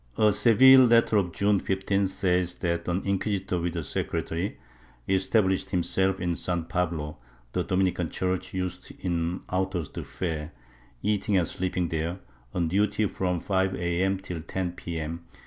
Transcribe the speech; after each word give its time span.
A 0.17 0.33
Seville 0.33 0.85
letter 0.87 1.17
of 1.17 1.31
June 1.31 1.61
15th 1.61 2.07
says 2.07 2.55
that 2.55 2.87
an 2.87 3.03
inquisitor 3.05 3.59
with 3.59 3.75
a 3.75 3.83
secretary 3.83 4.57
established 5.07 5.69
himself 5.69 6.19
in 6.19 6.33
San 6.33 6.63
Pablo 6.65 7.17
(the 7.53 7.63
Dominican 7.63 8.09
church 8.09 8.51
used 8.51 8.91
in 8.99 9.41
autos 9.47 9.89
de 9.89 10.03
fe), 10.03 10.49
eating 11.03 11.37
and 11.37 11.47
sleeping 11.47 11.89
there, 11.89 12.13
and 12.51 12.63
on 12.65 12.67
duty 12.69 13.05
from 13.05 13.39
5 13.39 13.75
a.im. 13.75 14.13
until 14.13 14.41
10 14.41 14.71
p.m. 14.71 15.23